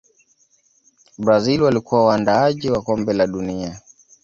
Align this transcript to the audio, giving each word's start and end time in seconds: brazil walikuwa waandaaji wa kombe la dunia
brazil 1.17 1.63
walikuwa 1.63 2.05
waandaaji 2.05 2.69
wa 2.69 2.81
kombe 2.81 3.13
la 3.13 3.27
dunia 3.27 3.81